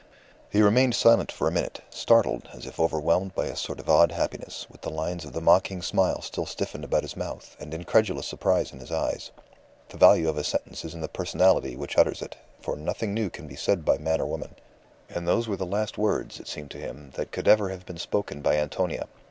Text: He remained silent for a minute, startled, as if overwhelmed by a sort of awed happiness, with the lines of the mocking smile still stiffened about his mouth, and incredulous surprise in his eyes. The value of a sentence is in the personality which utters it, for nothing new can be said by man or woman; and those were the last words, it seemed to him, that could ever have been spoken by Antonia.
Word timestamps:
He 0.49 0.63
remained 0.63 0.95
silent 0.95 1.31
for 1.31 1.47
a 1.47 1.51
minute, 1.51 1.81
startled, 1.91 2.49
as 2.53 2.65
if 2.65 2.79
overwhelmed 2.79 3.35
by 3.35 3.45
a 3.45 3.55
sort 3.55 3.79
of 3.79 3.87
awed 3.87 4.11
happiness, 4.13 4.65
with 4.67 4.81
the 4.81 4.89
lines 4.89 5.23
of 5.25 5.33
the 5.33 5.41
mocking 5.41 5.83
smile 5.83 6.23
still 6.23 6.47
stiffened 6.47 6.83
about 6.83 7.03
his 7.03 7.15
mouth, 7.15 7.55
and 7.59 7.71
incredulous 7.71 8.25
surprise 8.25 8.73
in 8.73 8.79
his 8.79 8.91
eyes. 8.91 9.29
The 9.89 9.97
value 9.97 10.27
of 10.27 10.39
a 10.39 10.43
sentence 10.43 10.83
is 10.83 10.95
in 10.95 11.01
the 11.01 11.07
personality 11.07 11.75
which 11.75 11.99
utters 11.99 12.23
it, 12.23 12.35
for 12.59 12.75
nothing 12.75 13.13
new 13.13 13.29
can 13.29 13.45
be 13.45 13.55
said 13.55 13.85
by 13.85 13.99
man 13.99 14.19
or 14.21 14.25
woman; 14.25 14.55
and 15.07 15.27
those 15.27 15.47
were 15.47 15.55
the 15.57 15.67
last 15.67 15.99
words, 15.99 16.39
it 16.39 16.47
seemed 16.47 16.71
to 16.71 16.79
him, 16.79 17.11
that 17.13 17.31
could 17.31 17.47
ever 17.47 17.69
have 17.69 17.85
been 17.85 17.99
spoken 17.99 18.41
by 18.41 18.57
Antonia. 18.57 19.07